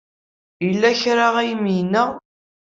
[0.65, 2.03] Yella kra ay am-yenna?